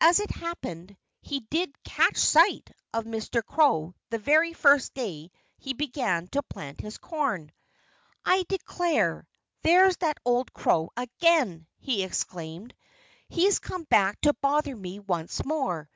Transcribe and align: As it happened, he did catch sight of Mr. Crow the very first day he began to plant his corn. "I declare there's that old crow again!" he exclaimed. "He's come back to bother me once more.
As 0.00 0.20
it 0.20 0.30
happened, 0.30 0.96
he 1.22 1.40
did 1.40 1.74
catch 1.82 2.18
sight 2.18 2.70
of 2.94 3.04
Mr. 3.04 3.44
Crow 3.44 3.96
the 4.10 4.18
very 4.18 4.52
first 4.52 4.94
day 4.94 5.32
he 5.58 5.72
began 5.74 6.28
to 6.28 6.42
plant 6.44 6.80
his 6.82 6.98
corn. 6.98 7.50
"I 8.24 8.44
declare 8.48 9.26
there's 9.62 9.96
that 9.96 10.18
old 10.24 10.52
crow 10.52 10.90
again!" 10.96 11.66
he 11.80 12.04
exclaimed. 12.04 12.74
"He's 13.28 13.58
come 13.58 13.82
back 13.82 14.20
to 14.20 14.34
bother 14.34 14.76
me 14.76 15.00
once 15.00 15.44
more. 15.44 15.90